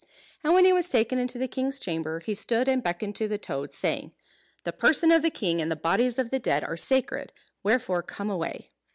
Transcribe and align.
And 0.43 0.55
when 0.55 0.65
he 0.65 0.73
was 0.73 0.89
taken 0.89 1.19
into 1.19 1.37
the 1.37 1.47
king's 1.47 1.77
chamber, 1.77 2.21
he 2.21 2.33
stood 2.33 2.67
and 2.67 2.81
beckoned 2.81 3.15
to 3.17 3.27
the 3.27 3.37
toad, 3.37 3.71
saying, 3.71 4.13
"The 4.63 4.73
person 4.73 5.11
of 5.11 5.21
the 5.21 5.29
king 5.29 5.61
and 5.61 5.69
the 5.69 5.75
bodies 5.75 6.17
of 6.17 6.31
the 6.31 6.39
dead 6.39 6.63
are 6.63 6.75
sacred, 6.75 7.31
wherefore 7.61 8.01
come 8.01 8.31
away." 8.31 8.71